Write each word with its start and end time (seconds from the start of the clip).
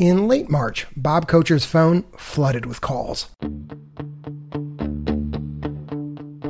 In 0.00 0.28
late 0.28 0.48
March, 0.48 0.86
Bob 0.96 1.28
Kocher's 1.28 1.66
phone 1.66 2.04
flooded 2.16 2.64
with 2.64 2.80
calls. 2.80 3.28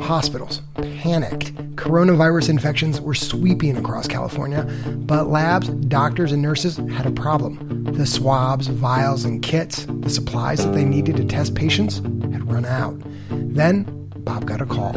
Hospitals 0.00 0.62
panicked. 0.76 1.52
Coronavirus 1.74 2.50
infections 2.50 3.00
were 3.00 3.12
sweeping 3.12 3.76
across 3.76 4.06
California, 4.06 4.62
but 4.98 5.30
labs, 5.30 5.68
doctors, 5.68 6.30
and 6.30 6.40
nurses 6.40 6.76
had 6.76 7.06
a 7.06 7.10
problem. 7.10 7.82
The 7.92 8.06
swabs, 8.06 8.68
vials, 8.68 9.24
and 9.24 9.42
kits, 9.42 9.85
the 9.85 10.10
supplies 10.10 10.64
that 10.64 10.72
they 10.72 10.85
needed 10.85 11.17
to 11.17 11.24
test 11.24 11.56
patients, 11.56 11.96
had 11.96 12.48
run 12.48 12.64
out. 12.64 13.03
Then, 13.30 13.82
Bob 14.19 14.46
got 14.46 14.60
a 14.60 14.67
call. 14.67 14.92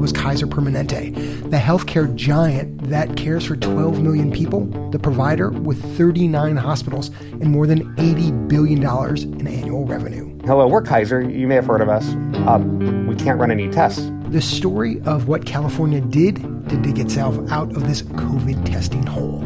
It 0.00 0.04
was 0.04 0.12
Kaiser 0.14 0.46
Permanente, 0.46 1.12
the 1.50 1.58
healthcare 1.58 2.14
giant 2.14 2.88
that 2.88 3.18
cares 3.18 3.44
for 3.44 3.54
12 3.54 4.00
million 4.00 4.32
people, 4.32 4.64
the 4.92 4.98
provider 4.98 5.50
with 5.50 5.78
39 5.98 6.56
hospitals 6.56 7.10
and 7.32 7.50
more 7.50 7.66
than 7.66 7.94
$80 7.96 8.48
billion 8.48 8.82
in 8.82 9.46
annual 9.46 9.84
revenue. 9.84 10.38
Hello, 10.46 10.66
we're 10.66 10.80
Kaiser. 10.80 11.20
You 11.20 11.46
may 11.46 11.56
have 11.56 11.66
heard 11.66 11.82
of 11.82 11.90
us. 11.90 12.08
Um, 12.48 13.08
we 13.08 13.14
can't 13.14 13.38
run 13.38 13.50
any 13.50 13.68
tests. 13.68 14.10
The 14.30 14.40
story 14.40 15.02
of 15.02 15.28
what 15.28 15.44
California 15.44 16.00
did 16.00 16.36
to 16.70 16.80
dig 16.80 16.98
itself 16.98 17.36
out 17.52 17.76
of 17.76 17.86
this 17.86 18.00
COVID 18.00 18.64
testing 18.64 19.04
hole. 19.04 19.40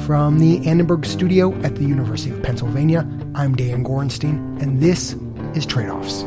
From 0.00 0.40
the 0.40 0.58
Annenberg 0.68 1.06
studio 1.06 1.54
at 1.62 1.76
the 1.76 1.84
University 1.84 2.32
of 2.32 2.42
Pennsylvania, 2.42 3.08
I'm 3.34 3.54
Dan 3.54 3.82
Gorenstein, 3.82 4.60
and 4.60 4.78
this 4.78 5.16
is 5.54 5.64
Trade 5.64 5.88
Offs. 5.88 6.26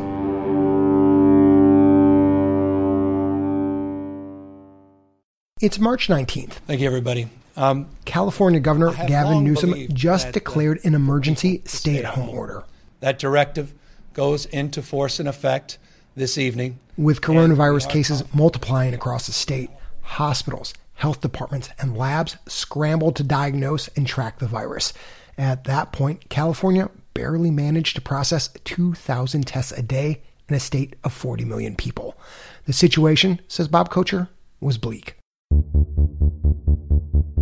It's 5.61 5.77
March 5.77 6.07
19th. 6.07 6.53
Thank 6.67 6.79
you, 6.79 6.87
everybody. 6.87 7.27
Um, 7.57 7.89
California 8.05 8.61
Governor 8.61 8.93
Gavin 8.93 9.43
Newsom 9.43 9.75
just 9.93 10.27
that, 10.27 10.33
declared 10.33 10.79
an 10.85 10.95
emergency 10.95 11.61
stay 11.65 11.97
at 11.97 12.05
home 12.05 12.29
order. 12.29 12.63
That 13.01 13.19
directive 13.19 13.73
goes 14.13 14.45
into 14.45 14.81
force 14.81 15.19
and 15.19 15.27
effect 15.27 15.77
this 16.15 16.37
evening. 16.37 16.79
With 16.97 17.19
coronavirus 17.19 17.89
cases 17.89 18.23
multiplying 18.33 18.93
across 18.93 19.25
the 19.25 19.33
state, 19.33 19.69
hospitals, 19.99 20.73
health 20.93 21.19
departments, 21.19 21.69
and 21.77 21.97
labs 21.97 22.37
scrambled 22.47 23.17
to 23.17 23.23
diagnose 23.23 23.89
and 23.97 24.07
track 24.07 24.39
the 24.39 24.47
virus. 24.47 24.93
At 25.37 25.65
that 25.65 25.91
point, 25.91 26.29
California 26.29 26.89
barely 27.13 27.51
managed 27.51 27.95
to 27.95 28.01
process 28.01 28.47
2,000 28.63 29.45
tests 29.45 29.73
a 29.73 29.81
day 29.81 30.21
in 30.47 30.55
a 30.55 30.59
state 30.61 30.95
of 31.03 31.11
40 31.11 31.43
million 31.43 31.75
people. 31.75 32.17
The 32.63 32.71
situation, 32.71 33.41
says 33.49 33.67
Bob 33.67 33.89
Kocher, 33.89 34.29
was 34.61 34.77
bleak. 34.77 35.18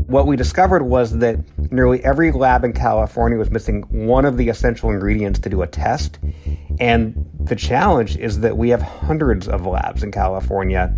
What 0.08 0.26
we 0.26 0.38
discovered 0.38 0.84
was 0.84 1.18
that 1.18 1.38
nearly 1.70 2.02
every 2.02 2.32
lab 2.32 2.64
in 2.64 2.72
California 2.72 3.38
was 3.38 3.52
missing 3.52 3.82
one 3.90 4.24
of 4.24 4.38
the 4.38 4.48
essential 4.48 4.90
ingredients 4.90 5.38
to 5.40 5.50
do 5.50 5.62
a 5.64 5.68
test. 5.68 6.18
And 6.80 7.30
the 7.42 7.58
challenge 7.58 8.16
is 8.16 8.40
that 8.40 8.56
we 8.56 8.70
have 8.70 8.82
hundreds 8.82 9.50
of 9.50 9.66
labs 9.66 10.04
in 10.04 10.14
California, 10.14 10.98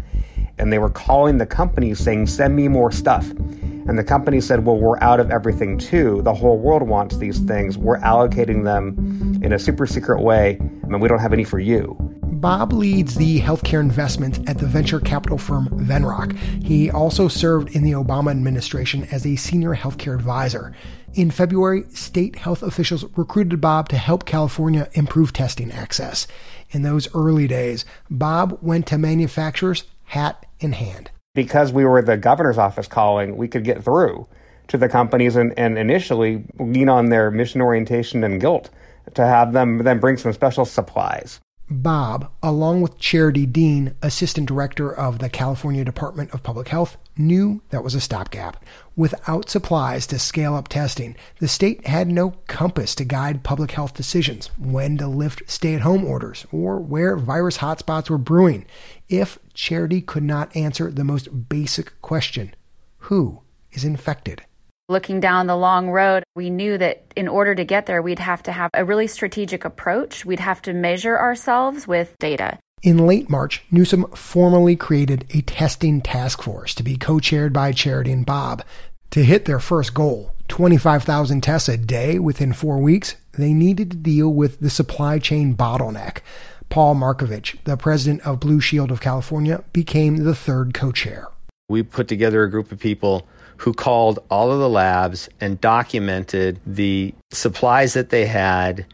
and 0.60 0.72
they 0.72 0.78
were 0.78 0.92
calling 0.92 1.40
the 1.40 1.48
company 1.48 1.96
saying, 1.96 2.28
Send 2.28 2.56
me 2.56 2.68
more 2.68 2.92
stuff. 2.92 3.28
And 3.32 3.98
the 3.98 4.04
company 4.04 4.40
said, 4.42 4.64
Well, 4.64 4.78
we're 4.78 5.00
out 5.00 5.20
of 5.20 5.32
everything 5.32 5.80
too. 5.80 6.22
The 6.22 6.34
whole 6.36 6.60
world 6.60 6.84
wants 6.84 7.18
these 7.18 7.40
things. 7.40 7.80
We're 7.80 7.98
allocating 8.02 8.64
them 8.64 9.42
in 9.44 9.54
a 9.54 9.58
super 9.58 9.88
secret 9.88 10.22
way, 10.22 10.58
and 10.60 11.02
we 11.02 11.08
don't 11.08 11.18
have 11.18 11.34
any 11.34 11.46
for 11.46 11.58
you. 11.58 11.98
Bob 12.40 12.72
leads 12.72 13.16
the 13.16 13.42
healthcare 13.42 13.82
investment 13.82 14.50
at 14.50 14.58
the 14.58 14.66
venture 14.66 15.02
capital 15.02 15.38
firm 15.38 15.68
Venrock. 15.73 16.38
He 16.64 16.90
also 16.90 17.28
served 17.28 17.76
in 17.76 17.84
the 17.84 17.92
Obama 17.92 18.32
administration 18.32 19.06
as 19.12 19.26
a 19.26 19.36
senior 19.36 19.76
healthcare 19.76 20.16
advisor. 20.16 20.73
In 21.16 21.32
February, 21.32 21.84
state 21.90 22.38
health 22.38 22.64
officials 22.64 23.04
recruited 23.17 23.60
Bob 23.60 23.90
to 23.90 23.98
help 23.98 24.23
California 24.23 24.88
improve 24.94 25.34
testing 25.34 25.70
access. 25.70 26.28
In 26.72 26.84
those 26.84 27.14
early 27.14 27.45
days, 27.45 27.84
Bob 28.10 28.58
went 28.62 28.88
to 28.88 28.98
manufacturers 28.98 29.84
hat 30.06 30.45
in 30.62 30.72
hand. 30.72 31.11
Because 31.36 31.73
we 31.73 31.83
were 31.83 32.02
the 32.02 32.16
governor's 32.16 32.58
office 32.58 32.88
calling, 32.88 33.36
we 33.36 33.50
could 33.50 33.66
get 33.66 33.83
through 33.83 34.30
to 34.70 34.77
the 34.77 34.88
companies 34.88 35.36
and, 35.36 35.54
and 35.60 35.77
initially 35.77 36.45
lean 36.58 36.88
on 36.88 37.08
their 37.08 37.32
mission 37.32 37.60
orientation 37.60 38.23
and 38.23 38.39
guilt 38.39 38.70
to 39.14 39.26
have 39.26 39.52
them 39.52 39.80
then 39.80 40.00
bring 40.00 40.16
some 40.16 40.32
special 40.32 40.64
supplies. 40.64 41.42
Bob, 41.72 42.32
along 42.42 42.82
with 42.82 42.98
Charity 42.98 43.46
Dean, 43.46 43.94
Assistant 44.02 44.48
Director 44.48 44.92
of 44.92 45.20
the 45.20 45.30
California 45.30 45.86
Department 45.86 46.34
of 46.34 46.42
Public 46.42 46.70
Health, 46.70 46.98
knew 47.16 47.62
that 47.70 47.84
was 47.84 47.94
a 47.94 48.02
stopgap. 48.02 48.66
Without 48.96 49.50
supplies 49.50 50.08
to 50.08 50.18
scale 50.18 50.56
up 50.56 50.68
testing, 50.68 51.16
the 51.40 51.48
state 51.48 51.86
had 51.86 52.08
no 52.08 52.32
compass 52.48 52.96
to 52.96 53.06
guide 53.06 53.44
public 53.44 53.72
health 53.72 53.94
decisions, 53.94 54.48
when 54.58 54.98
to 54.98 55.08
lift 55.08 55.44
stay 55.46 55.76
at 55.76 55.82
home 55.82 56.04
orders, 56.04 56.48
or 56.52 56.80
where 56.80 57.16
virus 57.16 57.60
hotspots 57.60 58.10
were 58.10 58.18
brewing. 58.18 58.66
If 59.08 59.38
Charity 59.54 60.02
could 60.02 60.24
not 60.24 60.56
answer 60.56 60.90
the 60.90 61.04
most 61.04 61.50
basic 61.50 62.02
question 62.02 62.56
who 63.04 63.42
is 63.72 63.84
infected? 63.86 64.44
Looking 64.89 65.20
down 65.20 65.45
the 65.45 65.55
long 65.55 65.92
road, 65.92 66.23
we 66.36 66.50
knew 66.50 66.76
that 66.80 67.14
in 67.16 67.27
order 67.27 67.54
to 67.54 67.64
get 67.64 67.86
there, 67.86 68.02
we'd 68.02 68.17
have 68.17 68.42
to 68.44 68.52
have 68.52 68.72
a 68.73 68.83
really 68.83 69.05
strategic 69.05 69.64
approach. 69.64 70.26
We'd 70.26 70.39
have 70.39 70.64
to 70.64 70.73
measure 70.73 71.16
ourselves 71.16 71.88
with 71.88 72.17
data. 72.17 72.58
In 72.82 73.05
late 73.05 73.30
March, 73.30 73.61
Newsom 73.70 74.08
formally 74.16 74.76
created 74.76 75.27
a 75.30 75.42
testing 75.42 76.02
task 76.02 76.42
force 76.42 76.73
to 76.73 76.82
be 76.82 76.98
co 76.98 77.20
chaired 77.20 77.54
by 77.54 77.72
Charity 77.72 78.11
and 78.11 78.26
Bob. 78.26 78.64
To 79.11 79.23
hit 79.23 79.45
their 79.45 79.60
first 79.60 79.94
goal, 79.94 80.32
25,000 80.48 81.42
tests 81.42 81.70
a 81.70 81.77
day 81.77 82.17
within 82.17 82.52
four 82.52 82.80
weeks, 82.80 83.16
they 83.33 83.54
needed 83.54 83.92
to 83.92 83.98
deal 83.98 84.33
with 84.33 84.60
the 84.60 84.71
supply 84.71 85.20
chain 85.20 85.56
bottleneck. 85.56 86.21
Paul 86.70 86.95
Markovich, 86.95 87.64
the 87.64 87.77
president 87.77 88.26
of 88.26 88.39
Blue 88.39 88.60
Shield 88.60 88.89
of 88.89 89.02
California, 89.02 89.64
became 89.71 90.23
the 90.23 90.33
third 90.33 90.73
co 90.73 90.92
chair. 90.92 91.27
We 91.70 91.84
put 91.84 92.10
together 92.10 92.44
a 92.44 92.50
group 92.50 92.74
of 92.74 92.80
people 92.80 93.26
who 93.58 93.74
called 93.74 94.20
all 94.30 94.52
of 94.52 94.60
the 94.60 94.70
labs 94.70 95.30
and 95.40 95.60
documented 95.62 96.60
the 96.66 97.14
supplies 97.32 97.94
that 97.94 98.10
they 98.10 98.26
had, 98.26 98.86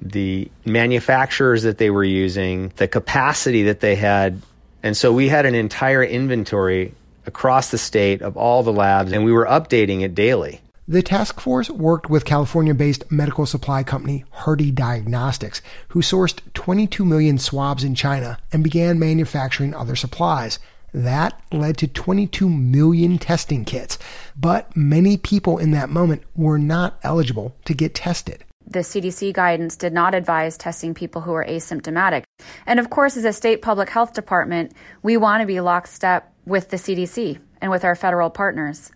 the 0.00 0.50
manufacturers 0.64 1.62
that 1.64 1.78
they 1.78 1.90
were 1.90 2.04
using, 2.04 2.72
the 2.76 2.88
capacity 2.88 3.64
that 3.64 3.80
they 3.80 3.96
had. 3.96 4.40
And 4.82 4.96
so 4.96 5.12
we 5.12 5.28
had 5.28 5.44
an 5.44 5.54
entire 5.54 6.04
inventory 6.04 6.94
across 7.26 7.70
the 7.70 7.78
state 7.78 8.22
of 8.22 8.36
all 8.36 8.62
the 8.62 8.72
labs, 8.72 9.12
and 9.12 9.24
we 9.24 9.32
were 9.32 9.46
updating 9.46 10.02
it 10.02 10.14
daily. 10.14 10.60
The 10.90 11.02
task 11.02 11.38
force 11.38 11.70
worked 11.70 12.10
with 12.10 12.24
California 12.24 12.74
based 12.74 13.10
medical 13.12 13.46
supply 13.46 13.84
company 13.84 14.24
Hardy 14.30 14.70
Diagnostics, 14.70 15.62
who 15.88 16.00
sourced 16.00 16.40
22 16.54 17.04
million 17.04 17.38
swabs 17.38 17.84
in 17.84 17.94
China 17.94 18.38
and 18.52 18.64
began 18.64 18.98
manufacturing 18.98 19.72
other 19.72 19.94
supplies. 19.94 20.58
That 20.92 21.40
led 21.52 21.76
to 21.78 21.88
22 21.88 22.48
million 22.48 23.18
testing 23.18 23.64
kits, 23.64 23.98
but 24.36 24.76
many 24.76 25.16
people 25.16 25.58
in 25.58 25.70
that 25.72 25.90
moment 25.90 26.22
were 26.34 26.58
not 26.58 26.98
eligible 27.02 27.54
to 27.64 27.74
get 27.74 27.94
tested. 27.94 28.44
The 28.66 28.80
CDC 28.80 29.32
guidance 29.32 29.76
did 29.76 29.92
not 29.92 30.14
advise 30.14 30.56
testing 30.56 30.94
people 30.94 31.22
who 31.22 31.32
are 31.32 31.44
asymptomatic. 31.44 32.22
And 32.66 32.78
of 32.78 32.90
course, 32.90 33.16
as 33.16 33.24
a 33.24 33.32
state 33.32 33.62
public 33.62 33.88
health 33.88 34.12
department, 34.12 34.72
we 35.02 35.16
want 35.16 35.40
to 35.40 35.46
be 35.46 35.60
lockstep 35.60 36.32
with 36.46 36.70
the 36.70 36.76
CDC 36.76 37.38
and 37.60 37.70
with 37.70 37.84
our 37.84 37.96
federal 37.96 38.30
partners. 38.30 38.90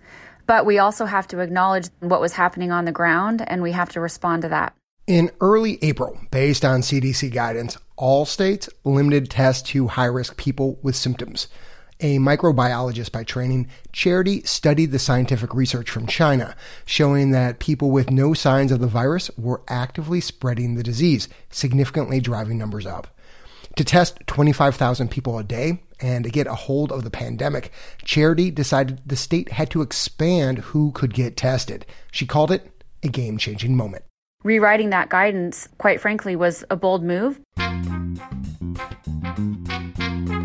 But 0.47 0.67
we 0.67 0.79
also 0.79 1.07
have 1.07 1.27
to 1.29 1.41
acknowledge 1.41 1.89
what 2.01 2.21
was 2.21 2.35
happening 2.35 2.71
on 2.71 2.85
the 2.85 2.93
ground 2.93 3.43
and 3.47 3.63
we 3.63 3.73
have 3.73 3.89
to 3.91 4.01
respond 4.01 4.43
to 4.43 4.49
that. 4.51 4.75
In 5.07 5.31
early 5.41 5.79
April, 5.83 6.19
based 6.31 6.65
on 6.65 6.81
CDC 6.81 7.33
guidance, 7.33 7.77
all 7.97 8.25
states 8.25 8.69
limited 8.85 9.29
tests 9.29 9.69
to 9.71 9.89
high 9.89 10.05
risk 10.07 10.37
people 10.37 10.79
with 10.83 10.97
symptoms. 10.97 11.49
A 12.05 12.19
microbiologist 12.19 13.13
by 13.13 13.25
training, 13.25 13.67
Charity 13.91 14.43
studied 14.43 14.93
the 14.93 14.99
scientific 14.99 15.55
research 15.55 15.89
from 15.89 16.07
China, 16.07 16.55
showing 16.85 17.31
that 17.31 17.61
people 17.61 17.91
with 17.91 18.11
no 18.11 18.35
signs 18.35 18.71
of 18.71 18.81
the 18.81 18.87
virus 18.87 19.31
were 19.39 19.63
actively 19.69 20.21
spreading 20.21 20.75
the 20.75 20.83
disease, 20.83 21.31
significantly 21.49 22.21
driving 22.21 22.59
numbers 22.59 22.85
up. 22.85 23.07
To 23.77 23.85
test 23.85 24.19
25,000 24.27 25.11
people 25.11 25.39
a 25.39 25.43
day 25.43 25.83
and 25.99 26.25
to 26.25 26.31
get 26.31 26.47
a 26.47 26.55
hold 26.55 26.93
of 26.93 27.05
the 27.05 27.11
pandemic, 27.11 27.73
Charity 28.05 28.51
decided 28.51 29.01
the 29.07 29.17
state 29.17 29.53
had 29.53 29.71
to 29.71 29.81
expand 29.81 30.59
who 30.59 30.93
could 30.93 31.15
get 31.15 31.39
tested. 31.39 31.87
She 32.13 32.27
called 32.27 32.51
it 32.51 32.71
a 33.03 33.09
game 33.09 33.39
changing 33.39 33.79
moment. 33.79 34.05
Rewriting 34.43 34.91
that 34.91 35.09
guidance, 35.09 35.71
quite 35.79 36.03
frankly, 36.03 36.37
was 36.37 36.65
a 36.69 36.77
bold 36.77 37.03
move 37.03 37.41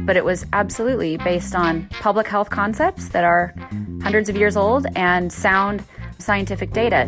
but 0.10 0.18
it 0.18 0.26
was 0.26 0.44
absolutely 0.54 1.18
based 1.18 1.54
on 1.54 1.88
public 2.00 2.28
health 2.28 2.50
concepts 2.50 3.10
that 3.10 3.24
are 3.24 3.54
hundreds 4.02 4.28
of 4.28 4.36
years 4.36 4.58
old 4.58 4.88
and 4.96 5.32
sound 5.32 5.84
scientific 6.18 6.72
data. 6.72 7.08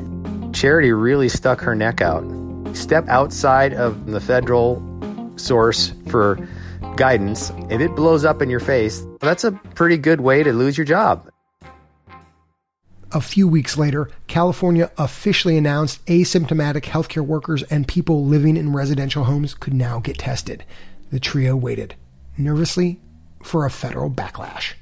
Charity 0.53 0.91
really 0.91 1.27
stuck 1.27 1.61
her 1.61 1.73
neck 1.73 1.99
out. 1.99 2.23
Step 2.77 3.07
outside 3.07 3.73
of 3.73 4.05
the 4.05 4.19
federal 4.19 4.79
source 5.35 5.93
for 6.09 6.47
guidance. 6.95 7.51
If 7.71 7.81
it 7.81 7.95
blows 7.95 8.23
up 8.23 8.39
in 8.39 8.51
your 8.51 8.59
face, 8.59 9.03
that's 9.19 9.45
a 9.45 9.51
pretty 9.73 9.97
good 9.97 10.21
way 10.21 10.43
to 10.43 10.53
lose 10.53 10.77
your 10.77 10.85
job. 10.85 11.27
A 13.13 13.19
few 13.19 13.47
weeks 13.47 13.79
later, 13.79 14.11
California 14.27 14.91
officially 14.99 15.57
announced 15.57 16.05
asymptomatic 16.05 16.83
healthcare 16.83 17.25
workers 17.25 17.63
and 17.63 17.87
people 17.87 18.27
living 18.27 18.57
in 18.57 18.73
residential 18.73 19.23
homes 19.23 19.55
could 19.55 19.73
now 19.73 19.99
get 19.99 20.19
tested. 20.19 20.63
The 21.11 21.19
trio 21.19 21.55
waited, 21.55 21.95
nervously, 22.37 22.99
for 23.43 23.65
a 23.65 23.71
federal 23.71 24.09
backlash. 24.09 24.73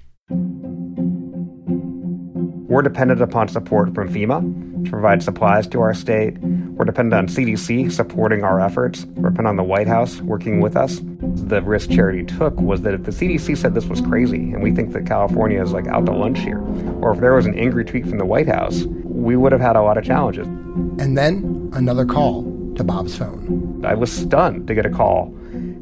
We're 2.69 2.84
dependent 2.84 3.22
upon 3.22 3.48
support 3.48 3.96
from 3.96 4.13
FEMA 4.13 4.86
to 4.86 4.92
provide 4.92 5.24
supplies 5.24 5.68
to 5.69 5.81
our 5.81 5.96
state. 5.96 6.38
We're 6.38 6.86
dependent 6.86 7.13
on 7.16 7.28
CDC 7.28 7.92
supporting 7.92 8.44
our 8.44 8.62
efforts. 8.62 9.06
We're 9.06 9.30
dependent 9.30 9.48
on 9.48 9.56
the 9.56 9.63
White 9.63 9.88
House 9.88 10.22
working 10.22 10.62
with 10.62 10.78
us. 10.78 11.00
The 11.01 11.63
risk 11.63 11.90
charity 11.90 12.24
took 12.24 12.56
was 12.62 12.81
that 12.84 12.94
if 12.94 13.04
the 13.04 13.12
CDC 13.12 13.57
said 13.57 13.74
this 13.74 13.88
was 13.88 14.02
crazy, 14.02 14.52
and 14.54 14.62
we 14.62 14.72
think 14.72 14.94
that 14.94 15.07
California 15.07 15.62
is 15.62 15.72
like 15.72 15.88
out 15.88 16.06
to 16.06 16.12
lunch 16.12 16.40
here, 16.40 16.60
or 17.02 17.12
if 17.13 17.19
there 17.19 17.34
was 17.34 17.48
an 17.48 17.57
angry 17.57 17.84
tweet 17.84 18.07
from 18.07 18.19
the 18.19 18.25
White 18.25 18.48
House, 18.48 18.84
we 19.04 19.36
would 19.36 19.52
have 19.52 19.62
had 19.62 19.75
a 19.75 19.81
lot 19.81 19.98
of 19.98 20.06
challenges. 20.06 20.45
And 20.45 21.18
then 21.18 21.72
another 21.74 22.06
call 22.06 22.44
to 22.75 22.84
Bob's 22.84 23.18
phone. 23.18 23.84
I 23.84 23.95
was 23.95 24.12
stunned 24.12 24.68
to 24.68 24.75
get 24.75 24.86
a 24.86 24.90
call 24.92 25.36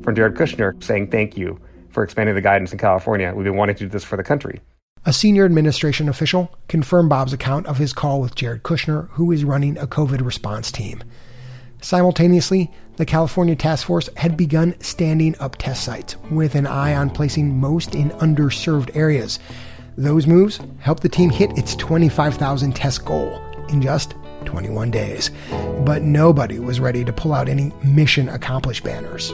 from 0.07 0.15
Jared 0.15 0.35
Kushner 0.35 0.81
saying 0.81 1.11
thank 1.11 1.35
you 1.35 1.59
for 1.89 2.01
expanding 2.01 2.33
the 2.33 2.39
guidance 2.39 2.71
in 2.71 2.77
California. 2.77 3.33
We've 3.35 3.43
been 3.43 3.57
wanting 3.57 3.75
to 3.75 3.83
do 3.83 3.89
this 3.89 4.05
for 4.05 4.15
the 4.15 4.23
country. 4.23 4.61
A 5.05 5.11
senior 5.11 5.43
administration 5.43 6.07
official 6.07 6.49
confirmed 6.69 7.09
Bob's 7.09 7.33
account 7.33 7.67
of 7.67 7.77
his 7.77 7.91
call 7.91 8.21
with 8.21 8.33
Jared 8.33 8.63
Kushner, 8.63 9.09
who 9.09 9.33
is 9.33 9.43
running 9.43 9.77
a 9.77 9.85
COVID 9.85 10.23
response 10.25 10.71
team. 10.71 11.03
Simultaneously, 11.81 12.71
the 12.95 13.05
California 13.05 13.53
task 13.53 13.85
force 13.85 14.09
had 14.15 14.37
begun 14.37 14.79
standing 14.79 15.35
up 15.41 15.57
test 15.57 15.83
sites 15.83 16.15
with 16.31 16.55
an 16.55 16.67
eye 16.67 16.95
on 16.95 17.09
placing 17.09 17.59
most 17.59 17.93
in 17.93 18.11
underserved 18.11 18.95
areas. 18.95 19.39
Those 19.97 20.25
moves 20.25 20.61
helped 20.79 21.03
the 21.03 21.09
team 21.09 21.31
hit 21.31 21.57
its 21.57 21.75
25,000 21.75 22.73
test 22.73 23.03
goal 23.03 23.41
in 23.67 23.81
just 23.81 24.15
21 24.45 24.89
days. 24.89 25.31
But 25.81 26.03
nobody 26.03 26.59
was 26.59 26.79
ready 26.79 27.03
to 27.03 27.11
pull 27.11 27.33
out 27.33 27.49
any 27.49 27.73
mission 27.83 28.29
accomplished 28.29 28.85
banners. 28.85 29.33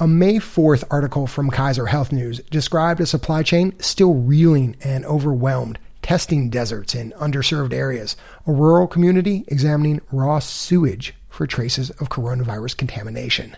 A 0.00 0.06
May 0.06 0.34
4th 0.36 0.84
article 0.92 1.26
from 1.26 1.50
Kaiser 1.50 1.86
Health 1.86 2.12
News 2.12 2.38
described 2.52 3.00
a 3.00 3.06
supply 3.06 3.42
chain 3.42 3.74
still 3.80 4.14
reeling 4.14 4.76
and 4.80 5.04
overwhelmed, 5.04 5.76
testing 6.02 6.50
deserts 6.50 6.94
in 6.94 7.10
underserved 7.18 7.72
areas, 7.72 8.16
a 8.46 8.52
rural 8.52 8.86
community 8.86 9.44
examining 9.48 10.00
raw 10.12 10.38
sewage 10.38 11.14
for 11.28 11.48
traces 11.48 11.90
of 11.90 12.10
coronavirus 12.10 12.76
contamination. 12.76 13.56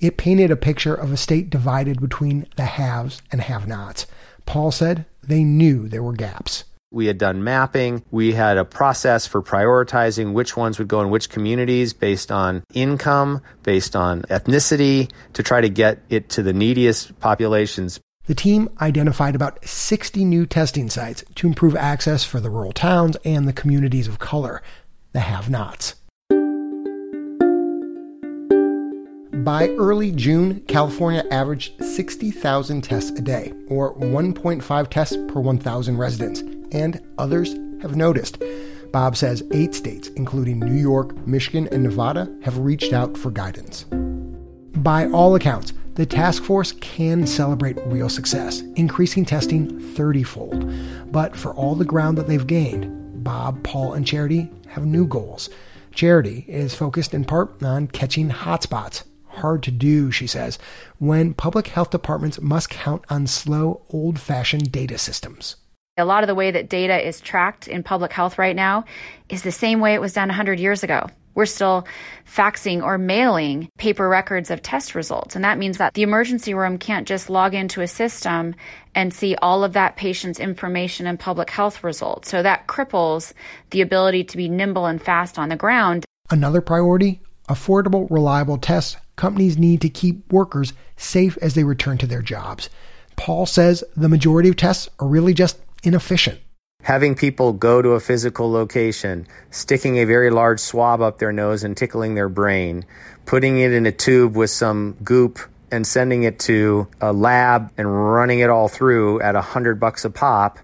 It 0.00 0.18
painted 0.18 0.50
a 0.50 0.56
picture 0.56 0.94
of 0.94 1.10
a 1.10 1.16
state 1.16 1.48
divided 1.48 1.98
between 1.98 2.46
the 2.56 2.66
haves 2.66 3.22
and 3.32 3.40
have 3.40 3.66
nots. 3.66 4.06
Paul 4.44 4.70
said 4.70 5.06
they 5.22 5.44
knew 5.44 5.88
there 5.88 6.02
were 6.02 6.12
gaps. 6.12 6.64
We 6.94 7.06
had 7.06 7.18
done 7.18 7.42
mapping. 7.42 8.04
We 8.12 8.32
had 8.32 8.56
a 8.56 8.64
process 8.64 9.26
for 9.26 9.42
prioritizing 9.42 10.32
which 10.32 10.56
ones 10.56 10.78
would 10.78 10.86
go 10.86 11.00
in 11.00 11.10
which 11.10 11.28
communities 11.28 11.92
based 11.92 12.30
on 12.30 12.62
income, 12.72 13.40
based 13.64 13.96
on 13.96 14.22
ethnicity, 14.22 15.10
to 15.32 15.42
try 15.42 15.60
to 15.60 15.68
get 15.68 15.98
it 16.08 16.28
to 16.30 16.42
the 16.44 16.52
neediest 16.52 17.18
populations. 17.18 17.98
The 18.26 18.36
team 18.36 18.70
identified 18.80 19.34
about 19.34 19.66
60 19.66 20.24
new 20.24 20.46
testing 20.46 20.88
sites 20.88 21.24
to 21.34 21.48
improve 21.48 21.74
access 21.74 22.22
for 22.22 22.38
the 22.38 22.48
rural 22.48 22.72
towns 22.72 23.16
and 23.24 23.48
the 23.48 23.52
communities 23.52 24.06
of 24.06 24.20
color, 24.20 24.62
the 25.12 25.20
have 25.20 25.50
nots. 25.50 25.96
By 29.44 29.68
early 29.70 30.10
June, 30.12 30.60
California 30.68 31.24
averaged 31.30 31.84
60,000 31.84 32.82
tests 32.82 33.10
a 33.18 33.20
day, 33.20 33.52
or 33.68 33.94
1.5 33.96 34.88
tests 34.88 35.16
per 35.28 35.40
1,000 35.40 35.98
residents, 35.98 36.42
and 36.74 37.00
others 37.16 37.54
have 37.80 37.96
noticed. 37.96 38.42
Bob 38.92 39.16
says 39.16 39.42
eight 39.52 39.74
states, 39.74 40.08
including 40.16 40.60
New 40.60 40.80
York, 40.80 41.16
Michigan, 41.26 41.68
and 41.72 41.82
Nevada, 41.82 42.30
have 42.42 42.58
reached 42.58 42.92
out 42.92 43.16
for 43.16 43.30
guidance. 43.30 43.86
By 44.76 45.06
all 45.06 45.34
accounts, 45.34 45.72
the 45.94 46.04
task 46.04 46.42
force 46.42 46.72
can 46.72 47.26
celebrate 47.26 47.78
real 47.86 48.08
success, 48.08 48.60
increasing 48.76 49.24
testing 49.24 49.80
30 49.94 50.22
fold. 50.24 50.72
But 51.10 51.34
for 51.34 51.54
all 51.54 51.74
the 51.74 51.84
ground 51.84 52.18
that 52.18 52.26
they've 52.26 52.46
gained, 52.46 53.24
Bob, 53.24 53.62
Paul, 53.62 53.94
and 53.94 54.06
Charity 54.06 54.50
have 54.68 54.84
new 54.84 55.06
goals. 55.06 55.48
Charity 55.92 56.44
is 56.48 56.74
focused 56.74 57.14
in 57.14 57.24
part 57.24 57.62
on 57.62 57.86
catching 57.86 58.28
hotspots 58.28 59.04
hard 59.34 59.62
to 59.64 59.70
do, 59.70 60.10
she 60.10 60.26
says, 60.26 60.58
when 60.98 61.34
public 61.34 61.68
health 61.68 61.90
departments 61.90 62.40
must 62.40 62.70
count 62.70 63.04
on 63.10 63.26
slow, 63.26 63.82
old 63.90 64.18
fashioned 64.18 64.72
data 64.72 64.98
systems. 64.98 65.56
A 65.96 66.04
lot 66.04 66.24
of 66.24 66.26
the 66.26 66.34
way 66.34 66.50
that 66.50 66.68
data 66.68 67.06
is 67.06 67.20
tracked 67.20 67.68
in 67.68 67.84
public 67.84 68.12
health 68.12 68.36
right 68.36 68.56
now 68.56 68.84
is 69.28 69.42
the 69.42 69.52
same 69.52 69.78
way 69.78 69.94
it 69.94 70.00
was 70.00 70.12
done 70.12 70.26
100 70.26 70.58
years 70.58 70.82
ago. 70.82 71.06
We're 71.36 71.46
still 71.46 71.86
faxing 72.28 72.82
or 72.82 72.98
mailing 72.98 73.68
paper 73.78 74.08
records 74.08 74.50
of 74.50 74.60
test 74.60 74.96
results. 74.96 75.36
And 75.36 75.44
that 75.44 75.56
means 75.56 75.78
that 75.78 75.94
the 75.94 76.02
emergency 76.02 76.52
room 76.52 76.78
can't 76.78 77.06
just 77.06 77.30
log 77.30 77.54
into 77.54 77.80
a 77.80 77.86
system 77.86 78.56
and 78.96 79.14
see 79.14 79.36
all 79.36 79.62
of 79.62 79.74
that 79.74 79.94
patient's 79.94 80.40
information 80.40 81.06
and 81.06 81.18
public 81.18 81.48
health 81.48 81.84
results. 81.84 82.28
So 82.28 82.42
that 82.42 82.66
cripples 82.66 83.32
the 83.70 83.80
ability 83.80 84.24
to 84.24 84.36
be 84.36 84.48
nimble 84.48 84.86
and 84.86 85.00
fast 85.00 85.38
on 85.38 85.48
the 85.48 85.56
ground. 85.56 86.04
Another 86.28 86.60
priority 86.60 87.20
affordable, 87.48 88.10
reliable 88.10 88.58
tests 88.58 88.96
companies 89.14 89.56
need 89.56 89.80
to 89.82 89.88
keep 89.88 90.32
workers 90.32 90.72
safe 90.96 91.38
as 91.40 91.54
they 91.54 91.62
return 91.62 91.98
to 91.98 92.06
their 92.08 92.22
jobs. 92.22 92.68
Paul 93.14 93.46
says 93.46 93.84
the 93.96 94.08
majority 94.08 94.48
of 94.48 94.56
tests 94.56 94.88
are 94.98 95.06
really 95.06 95.34
just 95.34 95.58
inefficient. 95.86 96.40
Having 96.82 97.14
people 97.14 97.54
go 97.54 97.80
to 97.80 97.90
a 97.90 98.00
physical 98.00 98.50
location, 98.50 99.26
sticking 99.50 99.96
a 99.98 100.04
very 100.04 100.30
large 100.30 100.60
swab 100.60 101.00
up 101.00 101.18
their 101.18 101.32
nose 101.32 101.64
and 101.64 101.76
tickling 101.76 102.14
their 102.14 102.28
brain, 102.28 102.84
putting 103.24 103.58
it 103.58 103.72
in 103.72 103.86
a 103.86 103.92
tube 103.92 104.36
with 104.36 104.50
some 104.50 104.96
goop 105.02 105.38
and 105.70 105.86
sending 105.86 106.24
it 106.24 106.38
to 106.40 106.86
a 107.00 107.12
lab 107.12 107.72
and 107.78 108.12
running 108.12 108.40
it 108.40 108.50
all 108.50 108.68
through 108.68 109.20
at 109.22 109.34
a 109.34 109.40
hundred 109.40 109.80
bucks 109.80 110.04
a 110.04 110.10
pop 110.10 110.58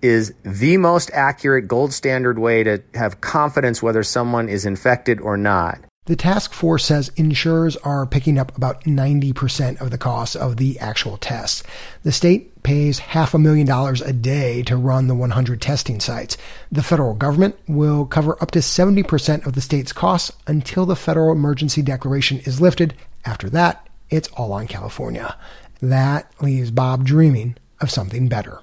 is 0.00 0.32
the 0.42 0.76
most 0.76 1.10
accurate 1.12 1.68
gold 1.68 1.92
standard 1.92 2.38
way 2.38 2.62
to 2.62 2.82
have 2.94 3.20
confidence 3.20 3.82
whether 3.82 4.02
someone 4.02 4.48
is 4.48 4.64
infected 4.64 5.20
or 5.20 5.36
not. 5.36 5.80
The 6.08 6.16
task 6.16 6.54
force 6.54 6.86
says 6.86 7.12
insurers 7.16 7.76
are 7.76 8.06
picking 8.06 8.38
up 8.38 8.56
about 8.56 8.84
90% 8.84 9.78
of 9.78 9.90
the 9.90 9.98
cost 9.98 10.36
of 10.36 10.56
the 10.56 10.78
actual 10.78 11.18
tests. 11.18 11.62
The 12.02 12.12
state 12.12 12.62
pays 12.62 12.98
half 12.98 13.34
a 13.34 13.38
million 13.38 13.66
dollars 13.66 14.00
a 14.00 14.14
day 14.14 14.62
to 14.62 14.78
run 14.78 15.06
the 15.06 15.14
100 15.14 15.60
testing 15.60 16.00
sites. 16.00 16.38
The 16.72 16.82
federal 16.82 17.12
government 17.12 17.56
will 17.68 18.06
cover 18.06 18.42
up 18.42 18.52
to 18.52 18.60
70% 18.60 19.44
of 19.44 19.52
the 19.52 19.60
state's 19.60 19.92
costs 19.92 20.32
until 20.46 20.86
the 20.86 20.96
federal 20.96 21.30
emergency 21.30 21.82
declaration 21.82 22.38
is 22.38 22.58
lifted. 22.58 22.94
After 23.26 23.50
that, 23.50 23.86
it's 24.08 24.28
all 24.28 24.54
on 24.54 24.66
California. 24.66 25.36
That 25.82 26.32
leaves 26.40 26.70
Bob 26.70 27.04
dreaming 27.04 27.58
of 27.82 27.90
something 27.90 28.28
better. 28.28 28.60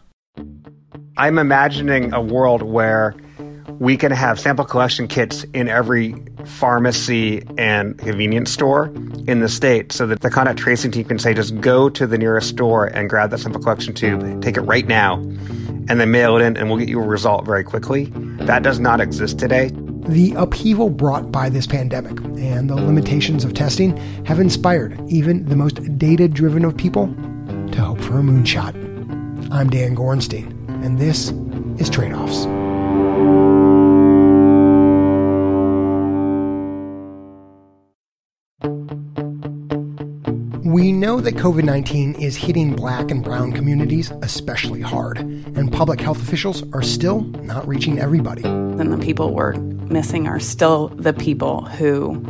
I'm 1.16 1.38
imagining 1.38 2.12
a 2.12 2.22
world 2.22 2.64
where 2.64 3.16
we 3.80 3.98
can 3.98 4.12
have 4.12 4.40
sample 4.40 4.66
collection 4.66 5.08
kits 5.08 5.44
in 5.54 5.68
every 5.68 6.16
pharmacy 6.46 7.44
and 7.58 7.98
convenience 7.98 8.52
store 8.52 8.86
in 9.28 9.40
the 9.40 9.50
state 9.50 9.92
so 9.92 10.08
that 10.08 10.22
the 10.22 10.30
contact 10.30 10.60
tracing 10.60 10.92
team 10.92 11.06
can 11.06 11.20
say 11.20 11.34
just 11.34 11.60
go 11.60 11.90
to 11.90 12.08
the 12.08 12.18
nearest 12.18 12.50
store 12.50 12.86
and 12.86 13.10
grab 13.10 13.32
that 13.32 13.40
sample 13.40 13.62
collection 13.62 13.94
tube, 13.94 14.42
take 14.42 14.58
it 14.58 14.62
right 14.62 14.88
now, 14.88 15.16
and 15.88 16.00
then 16.00 16.12
mail 16.12 16.38
it 16.38 16.42
in 16.42 16.56
and 16.58 16.70
we'll 16.70 16.78
get 16.78 16.90
you 16.90 17.00
a 17.00 17.06
result 17.06 17.46
very 17.46 17.64
quickly. 17.64 18.06
That 18.46 18.64
does 18.64 18.80
not 18.80 19.02
exist 19.02 19.40
today. 19.40 19.72
The 20.08 20.34
upheaval 20.38 20.92
brought 20.92 21.32
by 21.32 21.50
this 21.50 21.66
pandemic 21.66 22.20
and 22.40 22.70
the 22.70 22.76
limitations 22.76 23.44
of 23.44 23.56
testing 23.56 23.98
have 24.26 24.40
inspired 24.40 25.00
even 25.10 25.46
the 25.46 25.56
most 25.56 25.98
data 25.98 26.28
driven 26.28 26.64
of 26.64 26.78
people 26.78 27.08
to 27.72 27.82
hope 27.82 28.00
for 28.00 28.20
a 28.20 28.22
moonshot. 28.22 28.74
I'm 29.52 29.70
Dan 29.70 29.96
Gorenstein, 29.96 30.52
and 30.84 31.00
this 31.00 31.32
is 31.80 31.90
Trade 31.90 32.14
Offs. 32.14 32.46
We 40.76 40.92
know 40.92 41.22
that 41.22 41.36
COVID 41.36 41.64
19 41.64 42.16
is 42.16 42.36
hitting 42.36 42.76
black 42.76 43.10
and 43.10 43.24
brown 43.24 43.54
communities 43.54 44.12
especially 44.22 44.82
hard, 44.82 45.20
and 45.20 45.72
public 45.72 46.02
health 46.02 46.22
officials 46.22 46.70
are 46.74 46.82
still 46.82 47.22
not 47.22 47.66
reaching 47.66 47.98
everybody. 47.98 48.44
And 48.44 48.92
the 48.92 48.98
people 48.98 49.34
we're 49.34 49.54
missing 49.54 50.28
are 50.28 50.38
still 50.38 50.90
the 50.90 51.14
people 51.14 51.62
who 51.64 52.22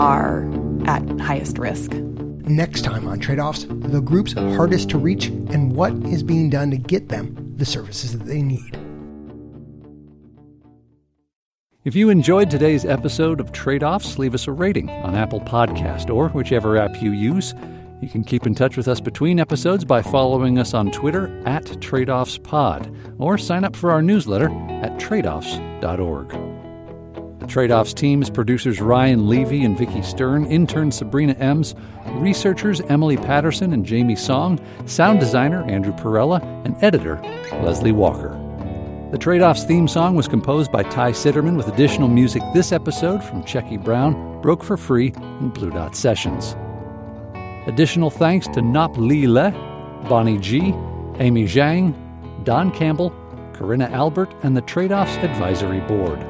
are 0.00 0.42
at 0.88 1.08
highest 1.20 1.56
risk. 1.56 1.92
Next 1.92 2.82
time 2.82 3.06
on 3.06 3.20
Trade 3.20 3.38
Offs, 3.38 3.64
the 3.70 4.00
groups 4.00 4.32
hardest 4.32 4.90
to 4.90 4.98
reach 4.98 5.26
and 5.26 5.72
what 5.76 5.92
is 6.06 6.24
being 6.24 6.50
done 6.50 6.72
to 6.72 6.76
get 6.76 7.10
them 7.10 7.54
the 7.56 7.64
services 7.64 8.18
that 8.18 8.24
they 8.24 8.42
need. 8.42 8.76
If 11.84 11.94
you 11.94 12.08
enjoyed 12.08 12.50
today's 12.50 12.84
episode 12.84 13.38
of 13.38 13.52
Trade 13.52 13.84
Offs, 13.84 14.18
leave 14.18 14.34
us 14.34 14.48
a 14.48 14.52
rating 14.52 14.90
on 14.90 15.14
Apple 15.14 15.42
Podcast 15.42 16.12
or 16.12 16.30
whichever 16.30 16.76
app 16.76 17.00
you 17.00 17.12
use. 17.12 17.54
You 18.00 18.08
can 18.08 18.24
keep 18.24 18.46
in 18.46 18.54
touch 18.54 18.76
with 18.76 18.88
us 18.88 19.00
between 19.00 19.40
episodes 19.40 19.84
by 19.84 20.02
following 20.02 20.58
us 20.58 20.74
on 20.74 20.90
Twitter 20.90 21.26
at 21.46 21.64
TradeOffsPod 21.64 23.14
or 23.18 23.38
sign 23.38 23.64
up 23.64 23.74
for 23.74 23.90
our 23.90 24.02
newsletter 24.02 24.48
at 24.82 24.98
tradeoffs.org. 24.98 26.28
The 27.44 27.50
Trade 27.50 27.72
Offs 27.72 27.92
team 27.92 28.22
is 28.22 28.30
producers 28.30 28.80
Ryan 28.80 29.28
Levi 29.28 29.64
and 29.64 29.76
Vicki 29.76 30.00
Stern, 30.00 30.46
intern 30.46 30.90
Sabrina 30.90 31.34
Ems, 31.34 31.74
researchers 32.12 32.80
Emily 32.82 33.18
Patterson 33.18 33.74
and 33.74 33.84
Jamie 33.84 34.16
Song, 34.16 34.58
sound 34.86 35.20
designer 35.20 35.62
Andrew 35.64 35.92
Perella, 35.92 36.42
and 36.64 36.74
editor 36.82 37.20
Leslie 37.62 37.92
Walker. 37.92 38.40
The 39.12 39.18
Trade 39.18 39.42
Offs 39.42 39.64
theme 39.64 39.88
song 39.88 40.14
was 40.14 40.26
composed 40.26 40.72
by 40.72 40.84
Ty 40.84 41.12
Citerman 41.12 41.56
with 41.58 41.68
additional 41.68 42.08
music 42.08 42.42
this 42.54 42.72
episode 42.72 43.22
from 43.22 43.42
Checky 43.42 43.82
Brown, 43.82 44.40
Broke 44.40 44.64
for 44.64 44.78
Free, 44.78 45.12
and 45.16 45.52
Blue 45.52 45.70
Dot 45.70 45.94
Sessions. 45.94 46.56
Additional 47.66 48.10
thanks 48.10 48.46
to 48.48 48.60
Nop 48.60 48.96
Le, 48.96 49.50
Bonnie 50.08 50.38
G, 50.38 50.74
Amy 51.18 51.44
Zhang, 51.44 51.94
Don 52.44 52.70
Campbell, 52.70 53.10
Corinna 53.54 53.86
Albert, 53.86 54.34
and 54.42 54.56
the 54.56 54.60
Trade 54.62 54.92
Offs 54.92 55.16
Advisory 55.18 55.80
Board. 55.80 56.24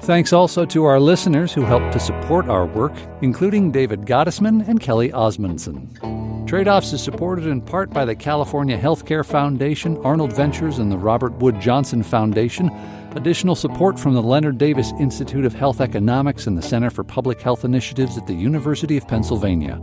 Thanks 0.00 0.32
also 0.32 0.66
to 0.66 0.84
our 0.84 1.00
listeners 1.00 1.52
who 1.52 1.62
helped 1.62 1.92
to 1.92 1.98
support 1.98 2.48
our 2.48 2.66
work, 2.66 2.92
including 3.22 3.72
David 3.72 4.02
Gottesman 4.02 4.68
and 4.68 4.80
Kelly 4.80 5.10
Osmondson. 5.12 6.46
Trade 6.46 6.68
Offs 6.68 6.92
is 6.92 7.02
supported 7.02 7.46
in 7.46 7.60
part 7.60 7.90
by 7.90 8.04
the 8.04 8.14
California 8.14 8.78
Healthcare 8.78 9.24
Foundation, 9.24 9.96
Arnold 10.04 10.32
Ventures, 10.32 10.78
and 10.78 10.92
the 10.92 10.98
Robert 10.98 11.32
Wood 11.38 11.60
Johnson 11.60 12.02
Foundation. 12.04 12.70
Additional 13.16 13.54
support 13.54 13.98
from 13.98 14.12
the 14.12 14.22
Leonard 14.22 14.58
Davis 14.58 14.92
Institute 15.00 15.46
of 15.46 15.54
Health 15.54 15.80
Economics 15.80 16.46
and 16.46 16.56
the 16.56 16.62
Center 16.62 16.90
for 16.90 17.02
Public 17.02 17.40
Health 17.40 17.64
Initiatives 17.64 18.18
at 18.18 18.26
the 18.26 18.34
University 18.34 18.98
of 18.98 19.08
Pennsylvania. 19.08 19.80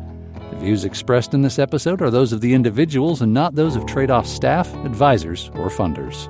The 0.51 0.57
views 0.57 0.85
expressed 0.85 1.33
in 1.33 1.41
this 1.41 1.57
episode 1.57 2.03
are 2.03 2.11
those 2.11 2.31
of 2.31 2.41
the 2.41 2.53
individuals 2.53 3.23
and 3.23 3.33
not 3.33 3.55
those 3.55 3.75
of 3.75 3.87
Trade 3.87 4.11
Off 4.11 4.27
staff, 4.27 4.71
advisors, 4.85 5.49
or 5.55 5.69
funders. 5.69 6.29